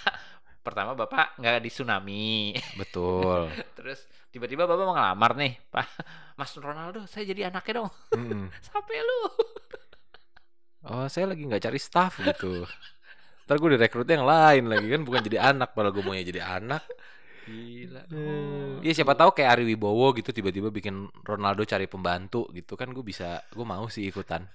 Pertama 0.59 0.91
bapak 0.93 1.39
nggak 1.39 1.63
di 1.63 1.71
tsunami. 1.71 2.53
Betul. 2.75 3.47
Terus 3.77 4.03
tiba-tiba 4.29 4.67
bapak 4.67 4.83
mau 4.85 4.95
ngelamar 4.95 5.31
nih, 5.39 5.53
Pak. 5.71 5.87
Mas 6.35 6.51
Ronaldo, 6.59 7.07
saya 7.07 7.23
jadi 7.27 7.49
anaknya 7.49 7.83
dong. 7.83 7.91
Mm-mm. 8.15 8.47
Sampai 8.67 8.99
lu. 8.99 9.21
Oh 10.87 11.05
saya 11.11 11.27
lagi 11.27 11.43
nggak 11.43 11.63
cari 11.63 11.79
staff 11.79 12.23
gitu. 12.23 12.63
Ntar 13.49 13.55
gue 13.59 13.69
direkrutnya 13.75 14.21
yang 14.21 14.29
lain 14.29 14.63
lagi 14.69 14.87
kan 14.87 15.01
bukan 15.03 15.21
jadi 15.25 15.37
anak 15.51 15.75
padahal 15.75 15.91
gue 15.91 16.03
maunya 16.05 16.23
jadi 16.23 16.41
anak. 16.45 16.85
Gila. 17.49 18.01
Iya 18.85 18.93
siapa 18.93 19.17
tahu 19.17 19.33
kayak 19.33 19.59
Ari 19.59 19.63
Wibowo 19.73 20.13
gitu 20.15 20.29
tiba-tiba 20.29 20.69
bikin 20.69 21.09
Ronaldo 21.25 21.65
cari 21.65 21.89
pembantu 21.89 22.45
gitu 22.53 22.77
kan 22.77 22.93
gue 22.93 23.01
bisa 23.01 23.41
gue 23.51 23.65
mau 23.65 23.89
sih 23.89 24.05
ikutan. 24.07 24.45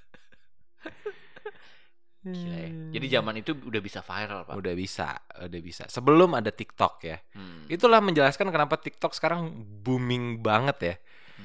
Gila 2.24 2.56
ya. 2.56 2.70
Jadi 2.96 3.06
zaman 3.12 3.34
itu 3.36 3.52
udah 3.52 3.80
bisa 3.84 4.00
viral, 4.00 4.48
Pak. 4.48 4.54
udah 4.56 4.72
bisa, 4.72 5.08
udah 5.44 5.60
bisa. 5.60 5.84
Sebelum 5.92 6.32
ada 6.32 6.48
TikTok 6.48 6.94
ya. 7.04 7.20
Hmm. 7.36 7.68
Itulah 7.68 8.00
menjelaskan 8.00 8.48
kenapa 8.48 8.80
TikTok 8.80 9.12
sekarang 9.12 9.52
booming 9.84 10.40
banget 10.40 10.78
ya. 10.80 10.96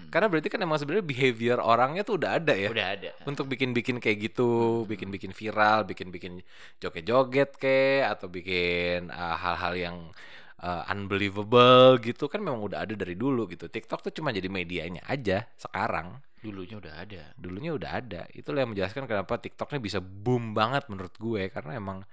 Karena 0.10 0.26
berarti 0.26 0.50
kan 0.50 0.62
emang 0.62 0.78
sebenarnya 0.82 1.06
behavior 1.06 1.58
orangnya 1.62 2.02
tuh 2.02 2.18
udah 2.18 2.42
ada 2.42 2.54
ya. 2.54 2.70
Udah 2.70 2.88
ada. 2.98 3.10
Untuk 3.30 3.46
bikin-bikin 3.46 4.02
kayak 4.02 4.32
gitu, 4.32 4.84
bikin-bikin 4.90 5.34
viral, 5.34 5.86
bikin-bikin 5.86 6.42
joget-joget 6.82 7.58
kayak 7.62 8.18
atau 8.18 8.26
bikin 8.30 9.14
uh, 9.14 9.38
hal-hal 9.38 9.74
yang 9.78 9.98
uh, 10.62 10.84
unbelievable 10.90 12.02
gitu 12.02 12.26
kan 12.26 12.42
memang 12.42 12.66
udah 12.66 12.86
ada 12.86 12.94
dari 12.98 13.14
dulu 13.14 13.46
gitu. 13.50 13.70
TikTok 13.70 14.10
tuh 14.10 14.14
cuma 14.14 14.34
jadi 14.34 14.50
medianya 14.50 15.06
aja 15.06 15.46
sekarang. 15.58 16.18
Dulunya 16.40 16.76
udah 16.80 16.94
ada. 17.04 17.24
Dulunya 17.36 17.72
udah 17.76 17.90
ada. 18.00 18.22
Itulah 18.32 18.64
yang 18.64 18.72
menjelaskan 18.72 19.06
kenapa 19.06 19.40
TikToknya 19.40 19.80
bisa 19.84 20.00
boom 20.00 20.56
banget 20.56 20.88
menurut 20.88 21.12
gue 21.20 21.52
karena 21.52 21.76
emang 21.76 22.08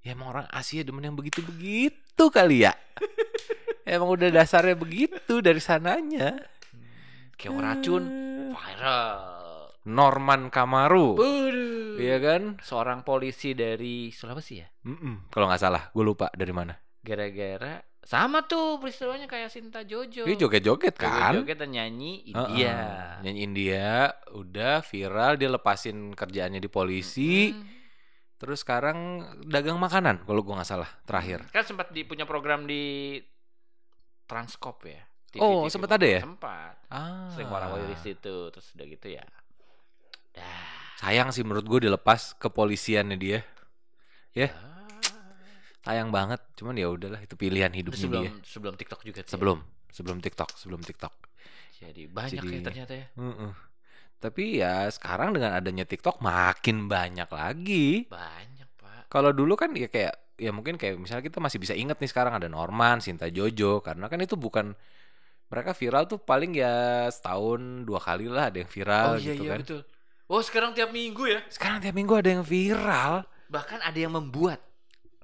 ya 0.00 0.16
emang 0.16 0.32
orang 0.32 0.46
Asia 0.48 0.80
demen 0.80 1.04
yang 1.04 1.16
begitu-begitu 1.16 2.24
kali 2.32 2.64
ya. 2.64 2.72
emang 3.84 4.08
udah 4.16 4.28
dasarnya 4.32 4.76
begitu 4.76 5.44
dari 5.44 5.60
sananya. 5.60 6.40
Kayak 7.36 7.56
racun 7.60 8.04
viral. 8.52 9.40
Norman 9.88 10.52
Kamaru. 10.52 11.16
Iya 11.96 12.16
kan? 12.20 12.42
Seorang 12.60 13.00
polisi 13.04 13.56
dari 13.56 14.12
Sulawesi 14.12 14.60
ya. 14.60 14.68
Mm-mm, 14.84 15.32
Kalau 15.32 15.48
nggak 15.48 15.60
salah, 15.60 15.88
gue 15.92 16.04
lupa 16.04 16.28
dari 16.36 16.52
mana. 16.52 16.76
Gara-gara 17.00 17.80
sama 18.00 18.42
tuh 18.48 18.80
peristiwanya 18.80 19.28
kayak 19.28 19.52
Sinta 19.52 19.84
Jojo. 19.84 20.24
Dia 20.24 20.36
joget-joget 20.36 20.96
kan? 20.96 21.44
Joget 21.44 21.60
dan 21.60 21.70
nyanyi. 21.70 22.32
India. 22.32 22.74
Nyanyi 23.20 23.40
India, 23.44 24.10
udah 24.32 24.80
viral, 24.82 25.36
dia 25.36 25.52
lepasin 25.52 26.16
kerjaannya 26.16 26.58
di 26.58 26.70
polisi. 26.72 27.52
Hmm. 27.52 27.62
Terus 28.40 28.64
sekarang 28.64 29.28
dagang 29.44 29.76
makanan, 29.76 30.24
kalau 30.24 30.40
gue 30.40 30.54
nggak 30.56 30.64
salah, 30.64 30.88
terakhir. 31.04 31.44
Kan 31.52 31.60
sempat 31.60 31.92
di, 31.92 32.08
punya 32.08 32.24
program 32.24 32.64
di 32.64 33.20
Transkop 34.24 34.80
ya. 34.88 35.04
Oh, 35.38 35.68
sempat 35.70 35.94
ada 35.94 36.06
ya? 36.08 36.24
Sempat. 36.24 36.74
Ah. 36.90 37.30
Sering 37.30 37.52
warawiri 37.52 37.94
di 37.94 37.98
situ 38.00 38.50
terus 38.50 38.66
udah 38.74 38.86
gitu 38.88 39.06
ya. 39.14 39.22
Dah. 40.34 40.66
Sayang 40.98 41.30
sih 41.30 41.46
menurut 41.46 41.68
gue 41.68 41.86
dilepas 41.86 42.34
kepolisiannya 42.40 43.16
dia. 43.20 43.46
Ya. 44.34 44.50
Sayang 45.80 46.08
banget. 46.10 46.40
Cuman 46.56 46.74
ya 46.76 46.88
udahlah, 46.88 47.20
itu 47.20 47.34
pilihan 47.34 47.72
hidupnya 47.72 48.00
sebelum 48.00 48.24
dia. 48.24 48.32
sebelum 48.44 48.74
TikTok 48.76 49.00
juga 49.04 49.20
tuh 49.24 49.28
ya? 49.28 49.32
Sebelum, 49.36 49.58
sebelum 49.90 50.18
TikTok, 50.20 50.50
sebelum 50.56 50.80
TikTok. 50.84 51.12
Jadi 51.80 52.02
banyak 52.06 52.42
Jadi- 52.44 52.56
ya 52.56 52.60
ternyata 52.60 52.92
ya. 52.92 53.06
Heeh. 53.16 53.52
Tapi 54.20 54.44
ya 54.60 54.84
sekarang 54.92 55.32
dengan 55.32 55.56
adanya 55.56 55.88
TikTok 55.88 56.20
makin 56.20 56.92
banyak 56.92 57.24
lagi. 57.32 58.04
Banyak, 58.04 58.68
Pak. 58.76 59.08
Kalau 59.08 59.32
dulu 59.32 59.56
kan 59.56 59.72
ya 59.72 59.88
kayak 59.88 60.12
ya 60.36 60.52
mungkin 60.52 60.76
kayak 60.76 61.00
misalnya 61.00 61.24
kita 61.24 61.40
masih 61.40 61.56
bisa 61.56 61.72
inget 61.72 61.96
nih 61.96 62.08
sekarang 62.12 62.36
ada 62.36 62.44
Norman, 62.48 63.00
Sinta 63.00 63.32
Jojo 63.32 63.80
karena 63.80 64.12
kan 64.12 64.20
itu 64.20 64.36
bukan 64.36 64.76
mereka 65.48 65.72
viral 65.72 66.04
tuh 66.04 66.20
paling 66.20 66.52
ya 66.54 67.08
setahun 67.10 67.82
dua 67.82 67.98
kali 67.98 68.28
lah 68.30 68.52
ada 68.52 68.60
yang 68.60 68.70
viral 68.70 69.16
oh 69.16 69.18
iya 69.18 69.34
gitu 69.34 69.42
iya 69.44 69.50
kan. 69.56 69.60
betul. 69.64 69.80
Oh, 70.30 70.38
sekarang 70.44 70.70
tiap 70.76 70.94
minggu 70.94 71.26
ya. 71.26 71.40
Sekarang 71.50 71.82
tiap 71.82 71.90
minggu 71.90 72.14
ada 72.14 72.30
yang 72.30 72.44
viral. 72.46 73.26
Bahkan 73.50 73.82
ada 73.82 73.98
yang 73.98 74.14
membuat 74.14 74.62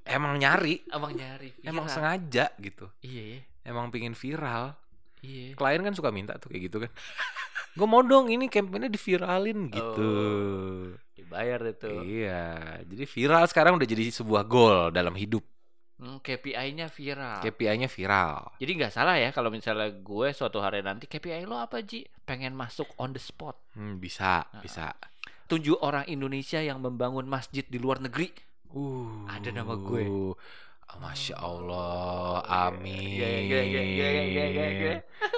Emang 0.06 0.38
nyari, 0.38 0.86
abang 0.88 1.10
nyari 1.10 1.50
viral. 1.52 1.66
emang 1.66 1.86
sengaja 1.86 2.54
gitu. 2.56 2.86
Iya, 3.00 3.22
ya. 3.26 3.40
Emang 3.66 3.90
pingin 3.90 4.14
viral. 4.14 4.78
iya. 5.20 5.52
Klien 5.52 5.82
kan 5.82 5.92
suka 5.92 6.14
minta 6.14 6.38
tuh 6.38 6.48
kayak 6.48 6.62
gitu 6.64 6.78
kan. 6.80 6.90
Gue 7.74 7.84
mau 7.84 8.00
dong 8.00 8.30
ini 8.30 8.46
campaignnya 8.46 8.88
diviralin 8.88 9.68
gitu. 9.68 10.10
Dibayar 11.12 11.60
itu. 11.66 11.90
Iya, 12.00 12.44
jadi 12.86 13.04
viral 13.04 13.44
sekarang 13.46 13.76
udah 13.76 13.84
jadi 13.84 14.04
sebuah 14.14 14.46
goal 14.46 14.88
dalam 14.90 15.12
hidup. 15.12 15.42
Hmm, 15.96 16.20
KPI-nya 16.20 16.86
viral. 16.86 17.40
KPI-nya 17.40 17.88
viral. 17.88 18.52
Jadi 18.60 18.70
nggak 18.76 18.92
salah 18.92 19.16
ya 19.16 19.32
kalau 19.32 19.48
misalnya 19.48 19.88
gue 19.90 20.28
suatu 20.30 20.60
hari 20.60 20.84
nanti 20.84 21.08
KPI 21.08 21.42
lo 21.42 21.56
apa 21.56 21.80
Ji? 21.80 22.04
Pengen 22.22 22.52
masuk 22.52 22.84
on 22.96 23.10
the 23.10 23.20
spot. 23.20 23.56
Hmm, 23.72 23.96
bisa, 23.96 24.44
Ah. 24.44 24.60
bisa. 24.60 24.92
Tunjuk 25.48 25.80
orang 25.80 26.04
Indonesia 26.06 26.60
yang 26.60 26.78
membangun 26.78 27.24
masjid 27.24 27.64
di 27.64 27.80
luar 27.80 27.98
negeri. 27.98 28.28
Uh, 28.72 29.26
Ada 29.30 29.50
nama 29.54 29.74
gue. 29.78 30.34
Ah, 30.86 31.02
Masya 31.02 31.34
Allah, 31.42 32.46
amin. 32.46 33.18
iya, 33.18 33.42
iya, 33.42 33.60
iya, 33.82 34.08
iya. 34.70 34.92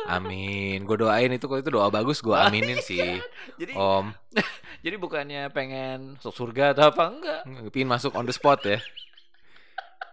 Amin. 0.04 0.84
Gue 0.84 1.00
doain 1.00 1.32
itu 1.32 1.48
kalau 1.48 1.60
itu 1.64 1.72
doa 1.72 1.88
bagus, 1.88 2.20
gue 2.20 2.36
aminin 2.36 2.76
sih. 2.84 3.16
Jadi 3.60 3.72
Om, 3.72 4.12
jadi 4.84 4.96
bukannya 5.00 5.48
pengen 5.50 6.20
masuk 6.20 6.36
surga 6.36 6.76
atau 6.76 6.92
apa 6.92 7.04
enggak? 7.10 7.40
pingin 7.72 7.88
masuk 7.88 8.12
on 8.14 8.28
the 8.28 8.34
spot 8.36 8.60
ya. 8.62 8.78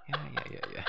Ya, 0.07 0.17
ya, 0.17 0.43
ya, 0.49 0.61
ya. 0.81 0.83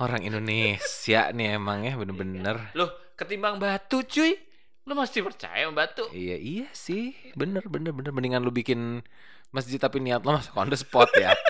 Orang 0.00 0.24
Indonesia 0.24 1.30
nih 1.30 1.60
emang 1.60 1.84
ya 1.84 1.94
bener-bener. 1.94 2.72
Loh, 2.74 2.90
ketimbang 3.14 3.60
batu 3.60 4.02
cuy. 4.02 4.34
Lo 4.82 4.98
masih 4.98 5.22
percaya 5.22 5.68
sama 5.68 5.86
batu? 5.86 6.10
Iya, 6.10 6.36
iya 6.40 6.66
sih. 6.74 7.14
Bener, 7.38 7.62
bener, 7.70 7.94
bener. 7.94 8.10
Mendingan 8.10 8.42
lu 8.42 8.50
bikin 8.50 9.06
masjid 9.52 9.76
tapi 9.76 10.00
niat 10.00 10.20
lo 10.20 10.34
masuk 10.34 10.56
on 10.56 10.66
the 10.66 10.74
spot 10.74 11.06
ya. 11.14 11.30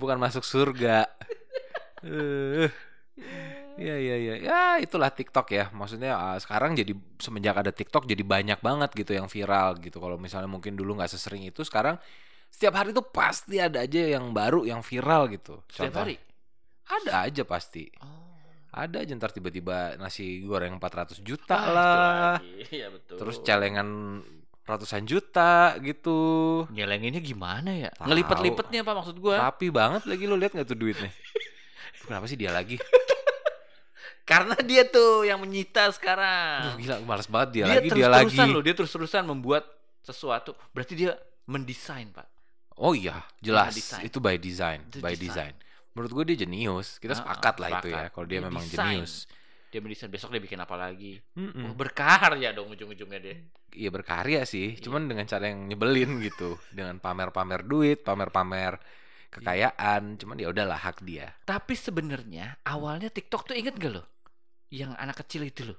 Bukan 0.00 0.18
masuk 0.18 0.42
surga. 0.42 1.06
Iya 3.80 3.96
iya 3.96 4.16
iya. 4.18 4.34
Ya 4.40 4.60
itulah 4.76 5.08
TikTok 5.08 5.46
ya. 5.50 5.64
Maksudnya 5.72 6.12
ah, 6.12 6.36
sekarang 6.36 6.74
jadi 6.74 6.92
semenjak 7.16 7.56
ada 7.56 7.72
TikTok 7.72 8.04
jadi 8.04 8.20
banyak 8.20 8.58
banget 8.60 8.90
gitu 8.92 9.14
yang 9.14 9.26
viral 9.26 9.78
gitu. 9.80 9.96
Kalau 9.96 10.20
misalnya 10.20 10.48
mungkin 10.48 10.76
dulu 10.76 11.00
nggak 11.00 11.10
sesering 11.10 11.46
itu 11.46 11.64
sekarang 11.64 11.96
setiap 12.50 12.74
hari 12.74 12.90
tuh 12.90 13.06
pasti 13.06 13.56
ada 13.56 13.86
aja 13.86 14.10
yang 14.10 14.34
baru 14.34 14.66
yang 14.66 14.82
viral 14.82 15.30
gitu. 15.30 15.62
Setiap 15.70 15.94
Contoh- 15.94 16.02
hari. 16.04 16.16
Ada 16.90 17.30
aja 17.30 17.42
pasti. 17.46 17.86
Oh. 18.02 18.18
Ada 18.70 19.02
aja 19.02 19.14
ntar 19.14 19.30
tiba-tiba 19.30 19.94
nasi 19.94 20.42
goreng 20.42 20.74
400 20.74 21.22
juta 21.22 21.54
Ah, 21.54 21.70
lah. 21.70 22.34
Iya 22.70 22.90
betul. 22.90 23.16
Terus 23.18 23.36
celengan 23.42 23.88
ratusan 24.70 25.02
juta 25.04 25.74
gitu. 25.80 26.18
nyelenginnya 26.70 27.18
gimana 27.18 27.70
ya? 27.70 27.90
Ngelipet-lipetnya 27.98 28.80
apa 28.80 28.92
maksud 28.94 29.16
gua? 29.18 29.50
Rapi 29.50 29.68
banget 29.68 30.06
lagi 30.06 30.24
lu 30.24 30.34
lihat 30.34 30.54
nggak 30.54 30.64
tuh 30.64 30.74
duitnya? 30.74 31.10
Kenapa 32.06 32.24
sih 32.24 32.34
dia 32.34 32.50
lagi? 32.50 32.78
Karena 34.30 34.54
dia 34.62 34.86
tuh 34.86 35.26
yang 35.26 35.42
menyita 35.42 35.90
sekarang. 35.90 36.78
gila 36.78 37.02
males 37.02 37.26
banget 37.26 37.48
dia, 37.50 37.64
dia 37.66 37.74
lagi 37.74 37.88
dia 37.90 38.06
lagi. 38.06 38.30
terus-terusan 38.30 38.48
loh, 38.48 38.62
dia 38.62 38.74
terus-terusan 38.78 39.22
membuat 39.26 39.64
sesuatu. 40.00 40.54
Berarti 40.70 40.94
dia 40.94 41.12
mendesain, 41.44 42.06
Pak. 42.14 42.28
Oh 42.78 42.94
iya, 42.94 43.20
jelas 43.42 43.74
itu 44.00 44.22
by 44.22 44.38
design, 44.38 44.86
Itu 44.86 45.02
by 45.02 45.12
design. 45.12 45.52
design. 45.52 45.54
Menurut 45.92 46.10
gue 46.14 46.24
dia 46.32 46.46
jenius. 46.46 46.96
Kita 46.96 47.12
Ah, 47.12 47.18
sepakat 47.18 47.54
ah, 47.54 47.60
lah 47.60 47.68
itu 47.76 47.88
ya. 47.90 48.06
sepakat. 48.06 48.10
Kalau 48.14 48.26
dia 48.30 48.38
Dia 48.38 48.46
memang 48.46 48.64
jenius. 48.64 49.12
Dia 49.70 49.78
mendesain 49.78 50.10
besok 50.10 50.34
dia 50.34 50.42
bikin 50.42 50.58
apa 50.58 50.74
lagi? 50.74 51.22
Mm-mm. 51.38 51.70
Oh, 51.70 51.74
berkarya 51.78 52.50
dong 52.50 52.74
ujung-ujungnya 52.74 53.20
dia. 53.22 53.36
Iya 53.70 53.88
berkarya 53.88 54.42
sih, 54.42 54.74
Iya. 54.74 54.82
cuman 54.82 55.06
dengan 55.06 55.22
cara 55.24 55.46
yang 55.46 55.70
nyebelin 55.70 56.18
gitu, 56.20 56.58
dengan 56.74 56.98
pamer-pamer 56.98 57.62
duit, 57.62 58.02
pamer-pamer 58.02 58.82
kekayaan. 59.30 60.18
Cuman 60.18 60.42
ya 60.42 60.50
udahlah 60.50 60.74
hak 60.74 61.06
dia. 61.06 61.30
Tapi 61.46 61.78
sebenarnya 61.78 62.58
awalnya 62.66 63.08
TikTok 63.08 63.46
tuh 63.46 63.54
inget 63.54 63.78
gak 63.78 63.94
lo? 63.94 64.02
Yang 64.74 64.92
anak 64.98 65.16
kecil 65.22 65.46
itu 65.46 65.70
loh. 65.70 65.78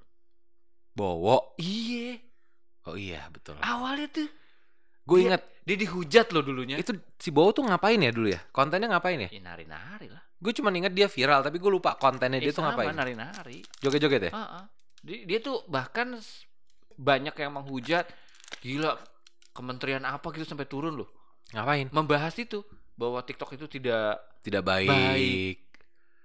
Bowo. 0.91 1.55
Iya, 1.59 2.15
Oh 2.87 2.95
iya 2.97 3.27
betul. 3.29 3.59
awalnya 3.61 4.07
tuh 4.09 4.25
Gue 5.03 5.27
inget 5.27 5.43
dia 5.61 5.75
dihujat 5.75 6.31
loh 6.31 6.41
dulunya. 6.41 6.79
itu 6.79 6.95
si 7.19 7.27
Bowo 7.29 7.51
tuh 7.51 7.67
ngapain 7.67 7.99
ya 7.99 8.09
dulu 8.09 8.31
ya? 8.31 8.39
Kontennya 8.55 8.87
ngapain 8.87 9.19
ya? 9.19 9.29
Ya, 9.29 9.41
nari-nari 9.43 10.07
lah. 10.07 10.23
Gue 10.41 10.51
cuma 10.51 10.73
inget 10.73 10.89
dia 10.89 11.05
viral, 11.05 11.45
tapi 11.45 11.55
gue 11.55 11.69
lupa 11.69 11.93
kontennya 11.95 12.41
Eh, 12.41 12.49
dia 12.49 12.51
tuh 12.51 12.65
sama, 12.65 12.73
ngapain. 12.73 12.97
nari-nari. 12.97 13.61
Joget-joget 13.77 14.21
ya? 14.27 14.31
Ah, 14.33 14.41
ah. 14.41 14.65
Dia, 14.99 15.21
dia 15.23 15.39
tuh 15.39 15.61
bahkan 15.65 16.17
banyak 16.97 17.35
yang 17.35 17.51
menghujat. 17.53 18.09
Gila, 18.59 18.97
kementerian 19.51 20.01
apa 20.01 20.25
gitu 20.31 20.43
sampai 20.43 20.65
turun 20.65 20.97
loh. 20.97 21.09
Ngapain? 21.51 21.87
Membahas 21.89 22.33
itu 22.35 22.65
bahwa 22.93 23.21
TikTok 23.21 23.53
itu 23.53 23.69
tidak 23.69 24.17
Tidak 24.41 24.61
baik. 24.61 24.89
Baik. 24.89 25.57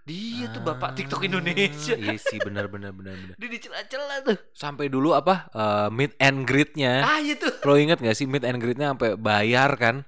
dia 0.07 0.47
tuh 0.49 0.63
bapak 0.63 0.95
TikTok 0.95 1.27
Indonesia. 1.27 1.93
Iya 1.93 2.15
sih 2.15 2.39
benar 2.39 2.71
benar 2.71 2.95
benar 2.95 3.13
benar. 3.13 3.35
Dia 3.43 3.49
dicela-cela 3.51 4.23
tuh. 4.23 4.39
Sampai 4.55 4.87
dulu 4.87 5.13
apa 5.13 5.51
eh, 5.51 5.89
meet 5.91 6.15
and 6.17 6.47
greet-nya. 6.47 7.03
Ah, 7.03 7.19
itu. 7.19 7.51
Lo 7.61 7.75
inget 7.75 7.99
gak 7.99 8.15
sih 8.15 8.25
meet 8.25 8.47
and 8.47 8.57
greet-nya 8.57 8.95
sampai 8.95 9.19
bayar 9.19 9.75
kan? 9.75 10.07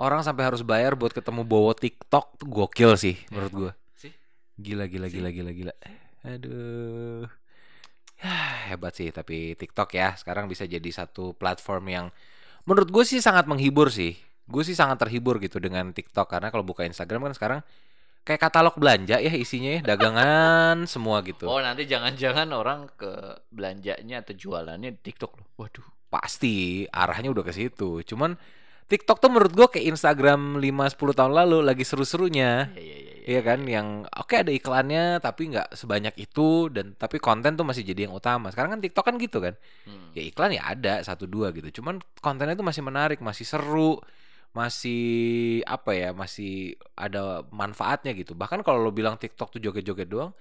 Orang 0.00 0.24
sampai 0.24 0.48
harus 0.48 0.64
bayar 0.64 0.96
buat 0.96 1.12
ketemu 1.12 1.44
Bowo 1.44 1.76
TikTok 1.76 2.40
tuh 2.40 2.48
gokil 2.48 2.96
sih 2.96 3.20
menurut 3.28 3.52
gua. 3.52 3.72
Sih. 4.00 4.08
Gila 4.56 4.88
gila 4.88 5.12
gila 5.12 5.28
gila 5.28 5.52
gila. 5.52 5.74
Aduh. 6.24 7.28
Ya, 8.20 8.36
hebat 8.72 8.96
sih 8.96 9.12
tapi 9.12 9.52
TikTok 9.60 9.92
ya 9.92 10.16
sekarang 10.16 10.48
bisa 10.48 10.64
jadi 10.64 10.88
satu 10.88 11.36
platform 11.36 11.84
yang 11.88 12.06
menurut 12.64 12.88
gue 12.88 13.04
sih 13.04 13.20
sangat 13.20 13.44
menghibur 13.44 13.92
sih. 13.92 14.16
Gue 14.48 14.64
sih 14.64 14.72
sangat 14.72 15.04
terhibur 15.04 15.36
gitu 15.36 15.60
dengan 15.60 15.92
TikTok 15.92 16.32
karena 16.32 16.48
kalau 16.48 16.64
buka 16.64 16.88
Instagram 16.88 17.28
kan 17.28 17.34
sekarang 17.36 17.60
kayak 18.24 18.40
katalog 18.40 18.76
belanja 18.76 19.16
ya 19.20 19.32
isinya 19.32 19.80
ya, 19.80 19.82
dagangan 19.84 20.84
semua 20.92 21.20
gitu. 21.24 21.44
Oh, 21.44 21.60
nanti 21.60 21.84
jangan-jangan 21.84 22.48
orang 22.56 22.88
ke 22.96 23.40
belanjanya 23.52 24.24
atau 24.24 24.32
jualannya 24.32 24.96
di 24.96 25.00
TikTok 25.00 25.32
loh. 25.40 25.48
Waduh. 25.60 25.84
Pasti 26.08 26.84
arahnya 26.88 27.32
udah 27.32 27.44
ke 27.44 27.52
situ. 27.52 28.00
Cuman 28.04 28.36
TikTok 28.90 29.22
tuh 29.22 29.30
menurut 29.30 29.54
gue 29.54 29.66
kayak 29.70 29.86
Instagram 29.94 30.58
5 30.58 30.98
10 30.98 31.18
tahun 31.18 31.32
lalu 31.32 31.62
lagi 31.62 31.86
seru-serunya. 31.86 32.74
Iya, 32.74 32.82
iya, 32.82 32.98
iya. 32.98 33.10
Iya 33.20 33.46
kan 33.46 33.62
yang 33.68 34.08
oke 34.10 34.34
ada 34.34 34.50
iklannya 34.50 35.22
tapi 35.22 35.54
nggak 35.54 35.78
sebanyak 35.78 36.18
itu 36.18 36.72
dan 36.72 36.98
tapi 36.98 37.22
konten 37.22 37.54
tuh 37.54 37.62
masih 37.62 37.86
jadi 37.86 38.10
yang 38.10 38.14
utama. 38.16 38.50
Sekarang 38.50 38.74
kan 38.74 38.80
TikTok 38.82 39.04
kan 39.06 39.14
gitu 39.22 39.38
kan. 39.38 39.54
Hmm. 39.86 40.10
Ya 40.16 40.22
iklan 40.26 40.50
ya 40.56 40.66
ada 40.66 41.04
satu 41.06 41.30
dua 41.30 41.54
gitu. 41.54 41.78
Cuman 41.78 42.02
kontennya 42.18 42.58
tuh 42.58 42.66
masih 42.66 42.82
menarik, 42.82 43.22
masih 43.22 43.46
seru, 43.46 44.02
masih 44.50 45.62
apa 45.68 45.94
ya, 45.94 46.10
masih 46.10 46.74
ada 46.98 47.46
manfaatnya 47.54 48.16
gitu. 48.18 48.34
Bahkan 48.34 48.66
kalau 48.66 48.82
lo 48.82 48.90
bilang 48.90 49.14
TikTok 49.14 49.54
tuh 49.54 49.60
joget-joget 49.62 50.10
doang, 50.10 50.34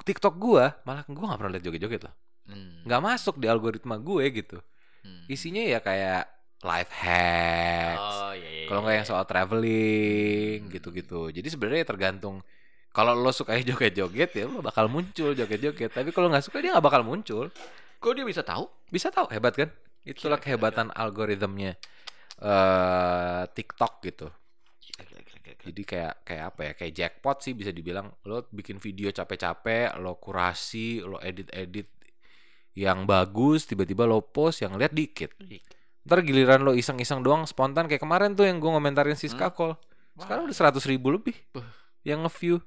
TikTok 0.00 0.40
gua 0.40 0.80
malah 0.88 1.04
gua 1.04 1.34
nggak 1.34 1.40
pernah 1.42 1.52
lihat 1.58 1.64
joget-joget 1.68 2.00
loh. 2.08 2.14
Hmm. 2.48 2.86
Nggak 2.88 3.02
masuk 3.02 3.36
di 3.36 3.46
algoritma 3.50 4.00
gue 4.00 4.24
gitu. 4.32 4.58
Hmm. 5.04 5.28
Isinya 5.28 5.60
ya 5.60 5.84
kayak 5.84 6.39
life 6.62 6.92
hacks. 6.92 8.16
Oh 8.20 8.32
iya 8.36 8.50
iya. 8.64 8.66
Kalau 8.68 8.80
nggak 8.84 8.96
yang 9.00 9.06
iya. 9.06 9.10
soal 9.10 9.24
traveling 9.26 10.58
Hmm. 10.68 10.72
gitu-gitu. 10.72 11.20
Jadi 11.32 11.48
sebenarnya 11.48 11.84
tergantung 11.88 12.44
kalau 12.90 13.14
lo 13.14 13.30
suka 13.30 13.54
joget-joget 13.68 14.30
ya 14.34 14.44
lo 14.50 14.60
bakal 14.64 14.86
muncul 14.90 15.32
joget-joget. 15.32 15.90
Tapi 15.94 16.10
kalau 16.14 16.28
nggak 16.32 16.44
suka 16.46 16.58
dia 16.62 16.70
nggak 16.74 16.86
bakal 16.86 17.02
muncul. 17.06 17.48
Kok 18.00 18.12
dia 18.16 18.24
bisa 18.26 18.42
tahu? 18.44 18.68
Bisa 18.88 19.08
tahu 19.12 19.28
hebat 19.32 19.54
kan? 19.56 19.68
Itulah 20.04 20.40
Gila, 20.40 20.44
gila, 20.44 20.44
kehebatan 20.44 20.86
algoritmnya 20.96 21.72
eh 22.40 23.42
TikTok 23.52 23.92
gitu. 24.06 24.28
Gila, 24.80 25.02
gila, 25.08 25.20
gila, 25.24 25.38
gila. 25.44 25.54
Jadi 25.60 25.82
kayak 25.84 26.14
kayak 26.24 26.44
apa 26.54 26.60
ya? 26.64 26.72
Kayak 26.78 26.92
jackpot 26.96 27.36
sih 27.44 27.52
bisa 27.52 27.70
dibilang. 27.72 28.08
Lo 28.28 28.48
bikin 28.48 28.80
video 28.80 29.12
capek-capek, 29.12 29.96
lo 30.00 30.16
kurasi, 30.16 31.00
lo 31.04 31.20
edit-edit 31.20 31.88
yang 32.76 33.04
bagus, 33.04 33.66
tiba-tiba 33.68 34.06
lo 34.08 34.24
post 34.24 34.64
yang 34.64 34.74
lihat 34.80 34.92
dikit. 34.94 35.30
Ntar 36.00 36.24
giliran 36.24 36.64
lo 36.64 36.72
iseng-iseng 36.72 37.20
doang 37.20 37.44
spontan 37.44 37.84
kayak 37.84 38.00
kemarin 38.00 38.32
tuh 38.32 38.48
yang 38.48 38.56
gue 38.56 38.70
ngomentarin 38.70 39.14
Siska 39.14 39.52
Call. 39.52 39.76
Sekarang 40.16 40.44
udah 40.44 40.56
100 40.72 40.80
ribu 40.86 41.12
lebih 41.12 41.36
Wah. 41.52 41.64
yang 42.02 42.24
nge-view. 42.24 42.60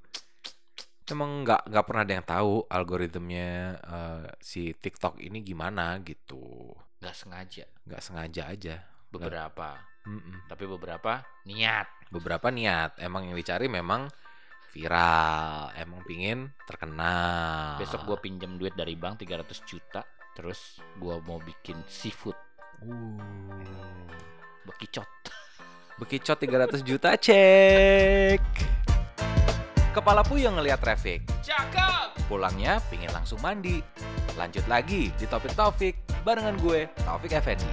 Emang 1.04 1.44
nggak 1.44 1.68
nggak 1.68 1.86
pernah 1.86 2.02
ada 2.02 2.14
yang 2.16 2.24
tahu 2.26 2.54
algoritmnya 2.66 3.50
eh, 3.76 4.26
si 4.40 4.72
TikTok 4.72 5.20
ini 5.20 5.42
gimana 5.42 6.00
gitu. 6.00 6.72
nggak 7.04 7.12
sengaja 7.14 7.66
Nggak 7.84 8.02
sengaja 8.02 8.44
aja. 8.48 8.76
beberapa, 9.12 9.78
Mm-mm. 10.10 10.48
tapi 10.48 10.66
beberapa 10.66 11.22
niat. 11.44 11.86
Beberapa 12.10 12.50
niat 12.50 12.98
emang 12.98 13.28
yang 13.28 13.38
dicari 13.38 13.70
memang 13.70 14.10
viral, 14.72 15.70
emang 15.76 16.02
pingin 16.02 16.50
terkenal. 16.66 17.78
Besok 17.78 18.08
gua 18.08 18.18
pinjam 18.18 18.58
duit 18.58 18.74
dari 18.74 18.96
bank 18.96 19.22
300 19.22 19.46
juta, 19.68 20.02
terus 20.34 20.82
gua 20.98 21.22
mau 21.22 21.38
bikin 21.38 21.78
seafood 21.86 22.34
uh, 22.82 23.20
bekicot. 24.66 25.10
bekicot 26.02 26.38
300 26.42 26.82
juta 26.82 27.14
cek. 27.14 28.42
Kepala 29.94 30.26
puyeng 30.26 30.58
ngeliat 30.58 30.82
traffic. 30.82 31.22
Cakep. 31.46 32.18
Pulangnya 32.26 32.82
pingin 32.90 33.14
langsung 33.14 33.38
mandi. 33.46 33.78
Lanjut 34.34 34.66
lagi 34.66 35.14
di 35.14 35.26
Topik 35.30 35.54
Taufik 35.54 35.94
barengan 36.26 36.58
gue, 36.58 36.90
Taufik 37.06 37.38
Effendi. 37.38 37.70